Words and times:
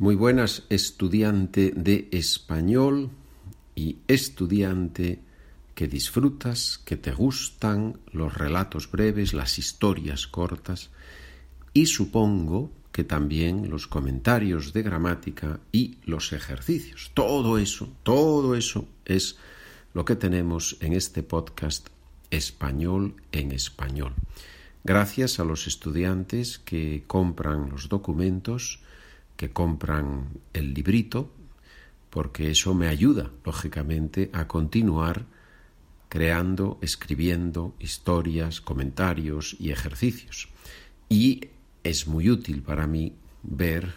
Muy 0.00 0.14
buenas, 0.14 0.62
estudiante 0.68 1.72
de 1.74 2.08
español 2.12 3.10
y 3.74 3.96
estudiante 4.06 5.18
que 5.74 5.88
disfrutas, 5.88 6.78
que 6.84 6.96
te 6.96 7.10
gustan 7.10 7.98
los 8.12 8.32
relatos 8.32 8.88
breves, 8.88 9.34
las 9.34 9.58
historias 9.58 10.28
cortas 10.28 10.90
y 11.72 11.86
supongo 11.86 12.70
que 12.92 13.02
también 13.02 13.70
los 13.70 13.88
comentarios 13.88 14.72
de 14.72 14.84
gramática 14.84 15.58
y 15.72 15.98
los 16.04 16.32
ejercicios. 16.32 17.10
Todo 17.12 17.58
eso, 17.58 17.88
todo 18.04 18.54
eso 18.54 18.86
es 19.04 19.36
lo 19.94 20.04
que 20.04 20.14
tenemos 20.14 20.76
en 20.80 20.92
este 20.92 21.24
podcast 21.24 21.88
Español 22.30 23.16
en 23.32 23.50
Español. 23.50 24.14
Gracias 24.84 25.40
a 25.40 25.44
los 25.44 25.66
estudiantes 25.66 26.60
que 26.60 27.02
compran 27.08 27.68
los 27.68 27.88
documentos, 27.88 28.80
que 29.38 29.50
compran 29.50 30.30
el 30.52 30.74
librito, 30.74 31.32
porque 32.10 32.50
eso 32.50 32.74
me 32.74 32.88
ayuda, 32.88 33.30
lógicamente, 33.44 34.30
a 34.32 34.48
continuar 34.48 35.26
creando, 36.08 36.78
escribiendo 36.82 37.76
historias, 37.78 38.60
comentarios 38.60 39.56
y 39.60 39.70
ejercicios. 39.70 40.48
Y 41.08 41.50
es 41.84 42.08
muy 42.08 42.28
útil 42.28 42.62
para 42.62 42.88
mí 42.88 43.14
ver 43.44 43.94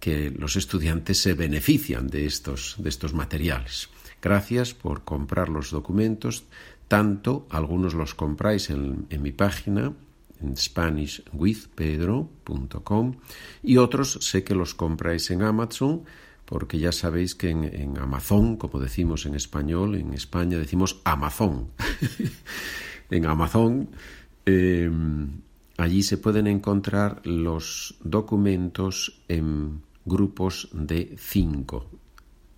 que 0.00 0.30
los 0.30 0.56
estudiantes 0.56 1.22
se 1.22 1.32
benefician 1.32 2.08
de 2.08 2.26
estos, 2.26 2.76
de 2.76 2.90
estos 2.90 3.14
materiales. 3.14 3.88
Gracias 4.20 4.74
por 4.74 5.02
comprar 5.02 5.48
los 5.48 5.70
documentos, 5.70 6.44
tanto 6.88 7.46
algunos 7.48 7.94
los 7.94 8.14
compráis 8.14 8.68
en, 8.68 9.06
en 9.08 9.22
mi 9.22 9.32
página 9.32 9.94
en 10.40 10.56
SpanishWithPedro.com 10.56 13.14
y 13.62 13.76
otros 13.76 14.18
sé 14.20 14.42
que 14.44 14.54
los 14.54 14.74
compráis 14.74 15.30
en 15.30 15.42
Amazon 15.42 16.04
porque 16.44 16.78
ya 16.78 16.92
sabéis 16.92 17.34
que 17.34 17.50
en, 17.50 17.98
Amazon, 17.98 18.56
como 18.56 18.80
decimos 18.80 19.26
en 19.26 19.34
español, 19.34 19.96
en 19.96 20.14
España 20.14 20.56
decimos 20.56 21.02
Amazon. 21.04 21.68
en 23.10 23.26
Amazon 23.26 23.90
eh, 24.46 24.90
allí 25.76 26.02
se 26.02 26.16
pueden 26.16 26.46
encontrar 26.46 27.20
los 27.26 27.96
documentos 28.02 29.20
en 29.28 29.82
grupos 30.06 30.70
de 30.72 31.14
cinco. 31.18 31.90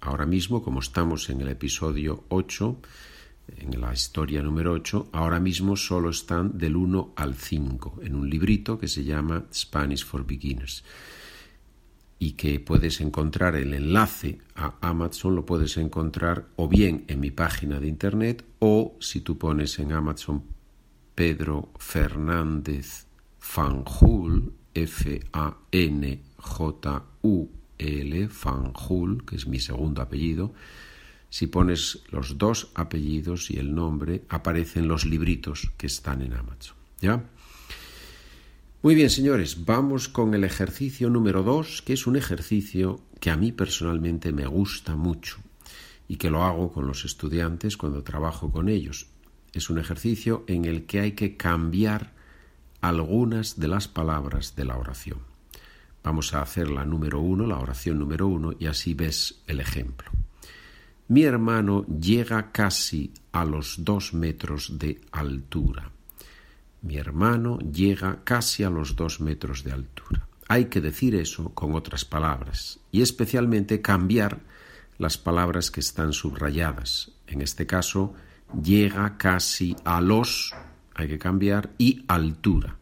Ahora 0.01 0.25
mismo, 0.25 0.63
como 0.63 0.81
estamos 0.81 1.29
en 1.29 1.41
el 1.41 1.49
episodio 1.49 2.25
8, 2.29 2.77
en 3.59 3.81
la 3.81 3.93
historia 3.93 4.43
número 4.43 4.73
8, 4.73 5.11
ahora 5.13 5.41
mismo 5.41 5.77
solo 5.77 6.11
están 6.11 6.59
del 6.59 6.77
1 6.77 7.15
al 7.17 7.35
5 7.35 8.01
en 8.03 8.15
un 8.15 8.29
librito 8.29 8.79
que 8.79 8.89
se 8.89 9.05
llama 9.05 9.45
Spanish 9.53 10.05
for 10.05 10.27
Beginners 10.27 10.85
y 12.19 12.33
que 12.33 12.61
puedes 12.61 13.01
encontrar 13.01 13.57
el 13.57 13.73
enlace 13.73 14.39
a 14.55 14.75
Amazon, 14.83 15.35
lo 15.35 15.47
puedes 15.47 15.77
encontrar 15.79 16.49
o 16.57 16.69
bien 16.69 17.05
en 17.09 17.21
mi 17.21 17.31
página 17.31 17.81
de 17.81 17.89
internet 17.89 18.45
o 18.59 18.97
si 19.01 19.23
tú 19.23 19.39
pones 19.39 19.79
en 19.79 19.93
Amazon 19.93 20.45
Pedro 21.15 21.71
Fernández 21.79 23.07
Fanjul, 23.39 24.53
F-A-N-J-U-L, 24.75 25.19
Fanjul, 28.29 29.25
que 29.25 29.37
es 29.37 29.47
mi 29.47 29.59
segundo 29.59 30.03
apellido, 30.03 30.53
si 31.31 31.47
pones 31.47 32.03
los 32.11 32.37
dos 32.37 32.71
apellidos 32.75 33.51
y 33.51 33.59
el 33.59 33.75
nombre, 33.75 34.25
aparecen 34.29 34.89
los 34.89 35.07
libritos 35.07 35.71
que 35.79 35.87
están 35.87 36.23
en 36.23 36.35
Amazon. 36.35 36.77
¿Ya? 37.01 37.25
Muy 38.83 38.95
bien, 38.95 39.11
señores, 39.11 39.65
vamos 39.65 40.09
con 40.09 40.35
el 40.35 40.43
ejercicio 40.43 41.09
número 41.09 41.43
dos, 41.43 41.83
que 41.83 41.93
es 41.93 42.07
un 42.07 42.17
ejercicio 42.17 43.01
que 43.21 43.31
a 43.31 43.37
mí 43.37 43.53
personalmente 43.53 44.33
me 44.33 44.47
gusta 44.47 44.97
mucho 44.97 45.39
y 46.09 46.17
que 46.17 46.31
lo 46.31 46.45
hago 46.45 46.73
con 46.73 46.87
los 46.87 47.05
estudiantes 47.05 47.77
cuando 47.77 48.03
trabajo 48.03 48.51
con 48.51 48.69
ellos. 48.69 49.07
Es 49.53 49.71
un 49.71 49.79
ejercicio 49.79 50.45
en 50.47 50.65
el 50.65 50.87
que 50.87 51.01
hay 51.01 51.13
que 51.13 51.37
cambiar 51.37 52.13
algunas 52.81 53.61
de 53.61 53.69
las 53.69 53.87
palabras 53.87 54.57
de 54.57 54.65
la 54.65 54.77
oración. 54.77 55.19
Vamos 56.03 56.33
a 56.35 56.43
hacer 56.43 56.71
la 56.71 56.85
número 56.85 57.21
uno, 57.21 57.47
la 57.47 57.59
oración 57.59 57.99
número 57.99 58.27
uno, 58.27 58.53
y 58.59 58.67
así 58.67 58.95
ves 58.95 59.43
el 59.47 59.61
ejemplo. 59.61 60.11
Mi 61.11 61.25
hermano 61.25 61.85
llega 61.87 62.53
casi 62.53 63.13
a 63.33 63.45
los 63.45 63.85
dos 63.85 64.15
metros 64.15 64.79
de 64.79 65.01
altura. 65.11 65.91
Mi 66.83 66.99
hermano 66.99 67.59
llega 67.59 68.21
casi 68.23 68.63
a 68.63 68.71
los 68.71 68.95
dos 68.95 69.21
metros 69.21 69.65
de 69.65 69.73
altura. 69.73 70.29
Hay 70.47 70.67
que 70.67 70.81
decir 70.81 71.17
eso 71.17 71.49
con 71.53 71.75
otras 71.75 72.05
palabras 72.05 72.79
y 72.93 73.03
especialmente 73.03 73.83
cambiar 73.83 74.39
las 74.99 75.19
palabras 75.19 75.73
que 75.73 75.81
están 75.81 76.13
subrayadas. 76.13 77.11
En 77.27 77.41
este 77.41 77.67
caso, 77.67 78.15
llega 78.63 79.19
casi 79.19 79.75
a 79.85 80.01
los, 80.01 80.55
hay 80.95 81.09
que 81.09 81.19
cambiar, 81.19 81.71
y 81.77 82.05
altura. 82.07 82.77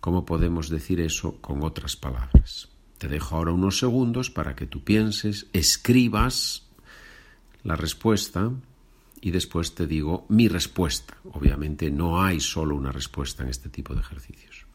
¿Cómo 0.00 0.24
podemos 0.24 0.70
decir 0.70 0.98
eso 0.98 1.42
con 1.42 1.62
otras 1.62 1.94
palabras? 1.94 2.70
Te 2.96 3.06
dejo 3.06 3.36
ahora 3.36 3.52
unos 3.52 3.78
segundos 3.78 4.30
para 4.30 4.56
que 4.56 4.66
tú 4.66 4.82
pienses, 4.82 5.46
escribas 5.52 6.63
la 7.64 7.76
respuesta 7.76 8.52
y 9.20 9.30
después 9.30 9.74
te 9.74 9.86
digo 9.86 10.26
mi 10.28 10.48
respuesta. 10.48 11.16
Obviamente 11.32 11.90
no 11.90 12.22
hay 12.22 12.40
solo 12.40 12.76
una 12.76 12.92
respuesta 12.92 13.42
en 13.42 13.48
este 13.48 13.70
tipo 13.70 13.94
de 13.94 14.00
ejercicios. 14.00 14.66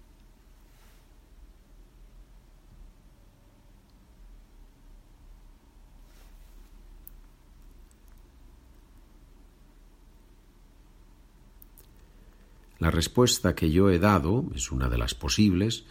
La 12.80 12.90
respuesta 12.90 13.56
que 13.56 13.70
yo 13.70 13.90
he 13.90 14.00
dado 14.00 14.46
es 14.56 14.72
una 14.72 14.90
de 14.90 14.98
las 14.98 15.14
posibles. 15.14 15.84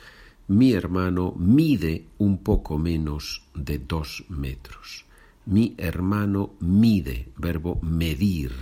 Mi 0.48 0.72
hermano 0.72 1.34
mide 1.36 2.06
un 2.16 2.38
poco 2.38 2.78
menos 2.78 3.44
de 3.54 3.78
dos 3.78 4.25
metros. 4.30 5.04
Mi 5.50 5.75
hermano 5.78 6.56
mide, 6.60 7.32
verbo 7.38 7.81
medir. 7.81 8.53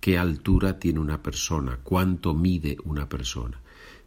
¿Qué 0.00 0.16
altura 0.16 0.78
tiene 0.78 0.98
una 0.98 1.22
persona? 1.22 1.78
¿Cuánto 1.82 2.32
mide 2.32 2.78
una 2.84 3.06
persona? 3.06 3.60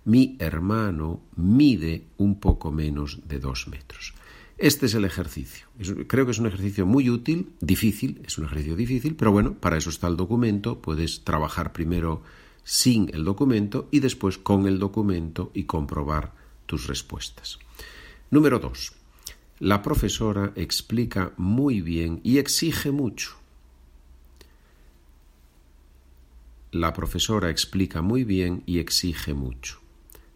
Mi 0.05 0.37
hermano 0.39 1.21
mide 1.35 2.07
un 2.17 2.39
poco 2.39 2.71
menos 2.71 3.19
de 3.27 3.37
dos 3.37 3.67
metros. 3.67 4.15
Este 4.57 4.87
es 4.87 4.95
el 4.95 5.05
ejercicio. 5.05 5.67
Creo 6.07 6.25
que 6.25 6.31
es 6.31 6.39
un 6.39 6.47
ejercicio 6.47 6.87
muy 6.87 7.11
útil, 7.11 7.51
difícil, 7.61 8.23
es 8.25 8.39
un 8.39 8.45
ejercicio 8.45 8.75
difícil, 8.75 9.13
pero 9.13 9.31
bueno, 9.31 9.53
para 9.53 9.77
eso 9.77 9.91
está 9.91 10.07
el 10.07 10.17
documento. 10.17 10.81
Puedes 10.81 11.23
trabajar 11.23 11.73
primero 11.73 12.23
sin 12.63 13.11
el 13.13 13.23
documento 13.23 13.87
y 13.91 13.99
después 13.99 14.39
con 14.39 14.65
el 14.65 14.79
documento 14.79 15.51
y 15.53 15.65
comprobar 15.65 16.33
tus 16.65 16.87
respuestas. 16.87 17.59
Número 18.31 18.57
dos. 18.57 18.98
La 19.59 19.81
profesora 19.81 20.53
explica 20.55 21.33
muy 21.35 21.81
bien 21.81 22.21
y 22.23 22.37
exige 22.37 22.91
mucho. 22.91 23.35
La 26.71 26.93
profesora 26.93 27.49
explica 27.49 28.01
muy 28.01 28.23
bien 28.23 28.63
y 28.65 28.79
exige 28.79 29.33
mucho. 29.33 29.81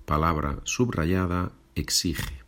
Palabra 0.05 0.59
subrayada, 0.65 1.53
exige. 1.73 2.41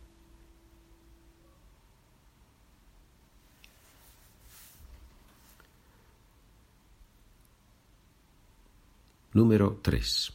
Número 9.32 9.80
3. 9.80 10.32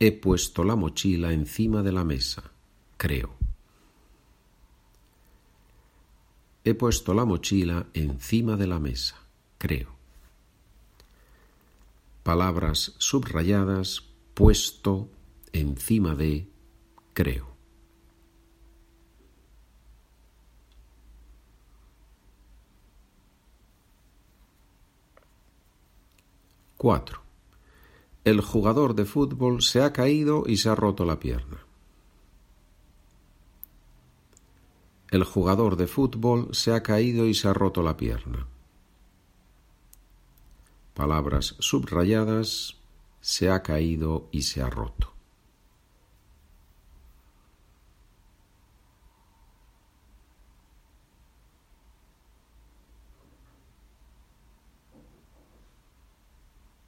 He 0.00 0.10
puesto 0.10 0.64
la 0.64 0.74
mochila 0.74 1.32
encima 1.32 1.84
de 1.84 1.92
la 1.92 2.02
mesa, 2.02 2.42
creo. 2.96 3.41
He 6.64 6.74
puesto 6.74 7.12
la 7.12 7.24
mochila 7.24 7.86
encima 7.92 8.56
de 8.56 8.66
la 8.66 8.78
mesa, 8.78 9.16
creo. 9.58 9.96
Palabras 12.22 12.94
subrayadas, 12.98 14.04
puesto 14.34 15.08
encima 15.52 16.14
de, 16.14 16.48
creo. 17.14 17.52
Cuatro. 26.76 27.22
El 28.24 28.40
jugador 28.40 28.94
de 28.94 29.04
fútbol 29.04 29.62
se 29.62 29.82
ha 29.82 29.92
caído 29.92 30.44
y 30.46 30.58
se 30.58 30.68
ha 30.68 30.76
roto 30.76 31.04
la 31.04 31.18
pierna. 31.18 31.58
El 35.12 35.24
jugador 35.24 35.76
de 35.76 35.86
fútbol 35.88 36.48
se 36.52 36.72
ha 36.72 36.82
caído 36.82 37.26
y 37.26 37.34
se 37.34 37.46
ha 37.46 37.52
roto 37.52 37.82
la 37.82 37.98
pierna. 37.98 38.46
Palabras 40.94 41.54
subrayadas. 41.58 42.78
Se 43.20 43.50
ha 43.50 43.62
caído 43.62 44.30
y 44.32 44.40
se 44.40 44.62
ha 44.62 44.70
roto. 44.70 45.12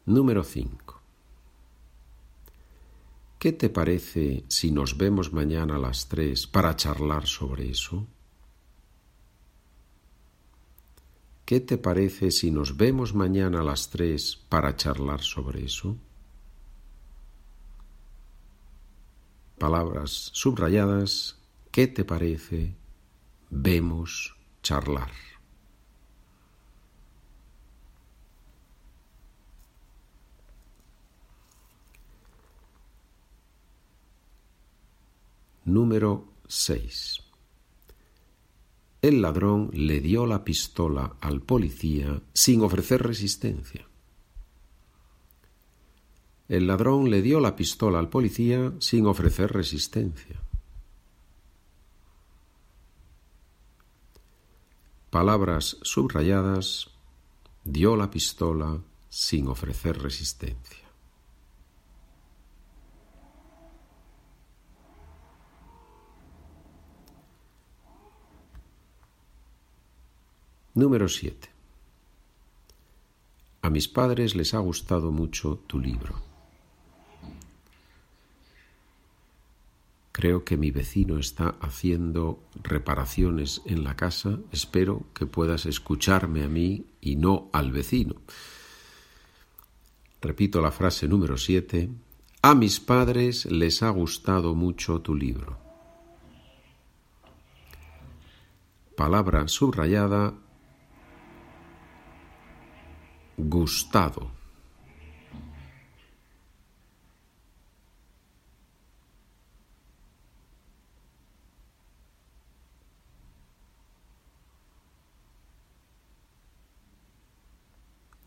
Número 0.06 0.44
5. 0.44 1.03
¿Qué 3.38 3.53
te 3.53 3.69
parece 3.69 4.44
si 4.49 4.70
nos 4.70 4.97
vemos 4.97 5.35
mañana 5.35 5.77
a 5.77 5.79
las 5.79 6.09
tres 6.09 6.47
para 6.47 6.75
charlar 6.75 7.27
sobre 7.27 7.69
eso? 7.69 8.06
¿Qué 11.44 11.61
te 11.61 11.76
parece 11.76 12.31
si 12.31 12.50
nos 12.50 12.79
vemos 12.79 13.14
mañana 13.14 13.61
a 13.61 13.64
las 13.64 13.91
tres 13.91 14.37
para 14.49 14.76
charlar 14.76 15.20
sobre 15.20 15.64
eso? 15.64 15.96
Palabras 19.58 20.31
subrayadas. 20.32 21.38
¿Qué 21.70 21.87
te 21.87 22.05
parece? 22.05 22.75
Vemos 23.50 24.35
charlar. 24.62 25.11
Número 35.67 36.26
6. 36.46 37.24
El 39.05 39.21
ladrón 39.21 39.69
le 39.75 40.01
dio 40.01 40.25
la 40.25 40.45
pistola 40.45 41.17
al 41.21 41.43
policía 41.43 42.23
sin 42.33 42.62
ofrecer 42.62 43.03
resistencia. 43.03 43.87
El 46.49 46.67
ladrón 46.67 47.11
le 47.11 47.21
dio 47.21 47.39
la 47.39 47.55
pistola 47.55 47.99
al 47.99 48.09
policía 48.09 48.73
sin 48.79 49.05
ofrecer 49.05 49.53
resistencia. 49.53 50.41
Palabras 55.11 55.77
subrayadas, 55.83 56.89
dio 57.62 57.97
la 57.97 58.11
pistola 58.11 58.81
sin 59.11 59.49
ofrecer 59.49 60.01
resistencia. 60.01 60.83
Número 70.76 71.09
7. 71.09 71.50
A 73.62 73.71
mis 73.71 73.87
padres 73.87 74.35
les 74.35 74.55
ha 74.55 74.59
gustado 74.59 75.12
mucho 75.12 75.61
tu 75.69 75.79
libro. 75.79 76.21
Creo 80.11 80.44
que 80.44 80.56
mi 80.56 80.73
vecino 80.73 81.19
está 81.19 81.55
haciendo 81.61 82.41
reparaciones 82.61 83.62
en 83.67 83.85
la 83.85 83.94
casa. 83.94 84.41
Espero 84.50 85.06
que 85.15 85.26
puedas 85.26 85.65
escucharme 85.65 86.43
a 86.43 86.49
mí 86.49 86.87
y 87.00 87.15
no 87.15 87.50
al 87.53 87.70
vecino. 87.70 88.17
Repito 90.20 90.61
la 90.61 90.73
frase 90.73 91.06
número 91.06 91.38
7. 91.38 91.88
A 92.43 92.55
mis 92.56 92.81
padres 92.81 93.47
les 93.47 93.81
ha 93.85 93.91
gustado 93.91 94.56
mucho 94.56 95.00
tu 95.00 95.15
libro. 95.15 95.56
Palabra 98.97 99.47
subrayada 99.47 100.35
gustado. 103.36 104.31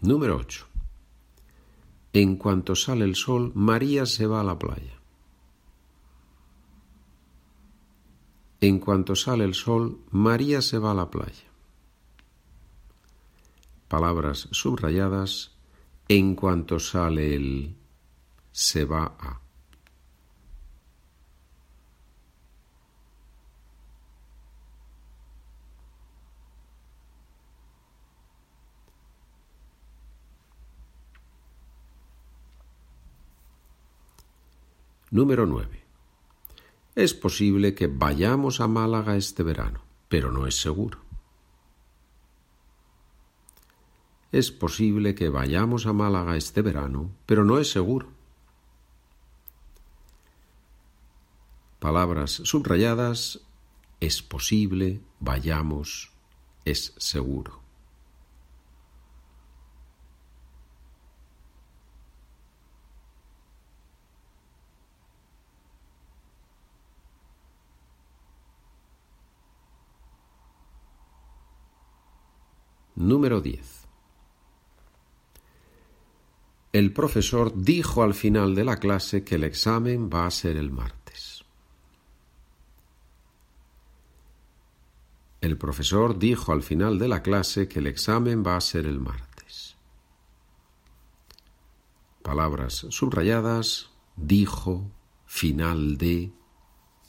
Número 0.02 0.38
8. 0.38 0.66
En 2.14 2.38
cuanto 2.38 2.76
sale 2.76 3.04
el 3.04 3.16
sol, 3.16 3.52
María 3.56 4.06
se 4.06 4.26
va 4.26 4.42
a 4.42 4.44
la 4.44 4.58
playa. 4.58 5.00
En 8.62 8.80
cuanto 8.80 9.16
sale 9.16 9.44
el 9.44 9.54
sol, 9.54 10.00
María 10.12 10.62
se 10.62 10.78
va 10.78 10.92
a 10.92 10.96
la 10.96 11.12
playa 11.12 11.47
palabras 13.88 14.48
subrayadas, 14.52 15.58
en 16.08 16.36
cuanto 16.36 16.80
sale 16.80 17.36
el 17.36 17.76
se 18.52 18.86
va 18.86 19.16
a. 19.20 19.42
Número 35.10 35.46
9. 35.46 35.84
Es 36.96 37.14
posible 37.14 37.74
que 37.74 37.88
vayamos 37.88 38.60
a 38.60 38.68
Málaga 38.68 39.16
este 39.16 39.42
verano, 39.42 39.82
pero 40.10 40.32
no 40.32 40.48
es 40.48 40.60
seguro. 40.60 41.07
Es 44.32 44.52
posible 44.52 45.16
que 45.16 45.30
vayamos 45.30 45.86
a 45.86 45.94
Málaga 45.94 46.36
este 46.36 46.62
verano, 46.62 47.12
pero 47.26 47.46
no 47.46 47.60
es 47.60 47.72
seguro. 47.72 48.08
Palabras 51.80 52.42
subrayadas. 52.44 53.40
Es 54.00 54.22
posible, 54.22 55.02
vayamos, 55.20 56.12
es 56.66 56.94
seguro. 56.98 57.62
Número 72.96 73.42
10. 73.42 73.77
El 76.78 76.94
profesor 76.94 77.54
dijo 77.56 78.04
al 78.04 78.14
final 78.14 78.54
de 78.54 78.64
la 78.64 78.78
clase 78.78 79.24
que 79.24 79.34
el 79.34 79.44
examen 79.46 80.12
va 80.14 80.28
a 80.28 80.30
ser 80.30 80.58
el 80.58 80.70
martes. 80.70 81.44
El 85.42 85.58
profesor 85.58 86.20
dijo 86.20 86.52
al 86.52 86.62
final 86.62 87.00
de 87.00 87.08
la 87.08 87.24
clase 87.24 87.68
que 87.68 87.80
el 87.80 87.88
examen 87.88 88.44
va 88.46 88.58
a 88.58 88.62
ser 88.62 88.86
el 88.86 89.00
martes. 89.00 89.76
Palabras 92.22 92.86
subrayadas, 92.92 93.90
dijo, 94.16 94.92
final 95.26 95.98
de, 95.98 96.32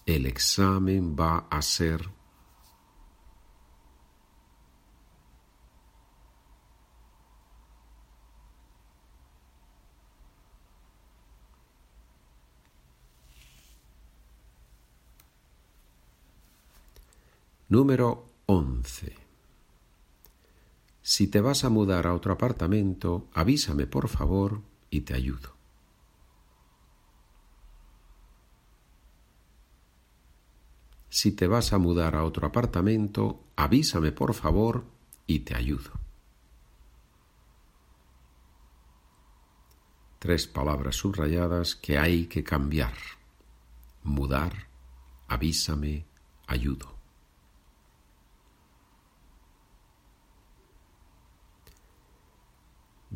el 0.07 0.25
examen 0.25 1.15
va 1.15 1.47
a 1.51 1.61
ser 1.61 2.09
Número 17.71 18.25
11. 18.47 19.15
Si 21.03 21.29
te 21.29 21.43
vas 21.43 21.65
a 21.65 21.69
mudar 21.69 22.07
a 22.07 22.15
otro 22.15 22.33
apartamento, 22.33 23.29
avísame 23.35 23.87
por 23.87 24.09
favor 24.09 24.63
y 24.89 25.03
te 25.03 25.13
ayudo. 25.13 25.55
Si 31.11 31.33
te 31.33 31.47
vas 31.47 31.75
a 31.75 31.79
mudar 31.79 32.17
a 32.17 32.25
otro 32.25 32.47
apartamento, 32.47 33.45
avísame 33.55 34.13
por 34.13 34.33
favor 34.33 34.85
y 35.27 35.41
te 35.41 35.55
ayudo. 35.55 35.91
Tres 40.19 40.47
palabras 40.47 40.97
subrayadas 40.97 41.77
que 41.77 41.99
hay 41.99 42.29
que 42.29 42.43
cambiar. 42.43 42.95
Mudar, 44.05 44.69
avísame, 45.29 46.07
ayudo. 46.47 46.98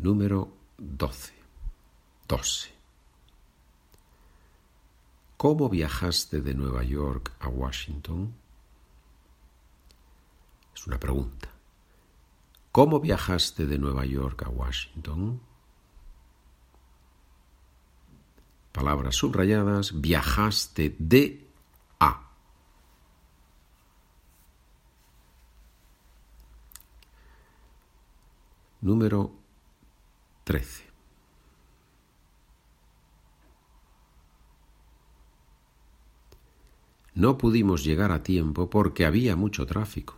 Número 0.03 0.53
12. 0.79 1.33
12. 2.27 2.71
¿Cómo 5.37 5.69
viajaste 5.69 6.41
de 6.41 6.55
Nueva 6.55 6.83
York 6.83 7.31
a 7.39 7.47
Washington? 7.47 8.35
Es 10.75 10.89
una 10.89 10.99
pregunta. 10.99 11.49
¿Cómo 12.73 12.99
viajaste 12.99 13.65
de 13.67 13.79
Nueva 13.79 14.05
York 14.05 14.43
a 14.43 14.49
Washington? 14.49 15.41
Palabras 18.73 19.15
subrayadas. 19.15 20.01
Viajaste 20.01 20.97
de 20.99 21.47
a. 22.01 22.29
Número 28.81 29.42
13. 30.45 30.93
No 37.15 37.37
pudimos 37.37 37.85
llegar 37.85 38.11
a 38.11 38.23
tiempo 38.23 38.71
porque 38.71 39.05
había 39.05 39.37
mucho 39.37 39.67
tráfico. 39.67 40.17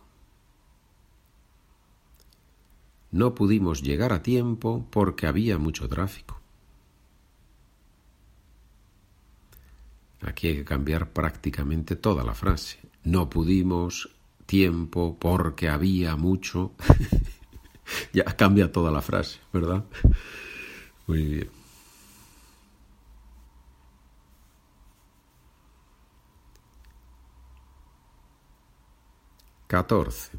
No 3.11 3.35
pudimos 3.35 3.81
llegar 3.81 4.13
a 4.13 4.23
tiempo 4.23 4.87
porque 4.89 5.27
había 5.27 5.57
mucho 5.57 5.87
tráfico. 5.87 6.39
Aquí 10.21 10.47
hay 10.47 10.55
que 10.55 10.65
cambiar 10.65 11.11
prácticamente 11.11 11.95
toda 11.95 12.23
la 12.23 12.33
frase. 12.33 12.79
No 13.03 13.29
pudimos 13.29 14.09
tiempo 14.45 15.17
porque 15.19 15.69
había 15.69 16.15
mucho. 16.15 16.71
ya 18.15 18.23
cambia 18.23 18.71
toda 18.71 18.91
la 18.91 19.01
frase, 19.01 19.39
¿verdad? 19.51 19.83
Muy 21.07 21.23
bien. 21.23 21.49
Catorce. 29.67 30.31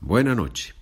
buena 0.00 0.34
noche. 0.34 0.74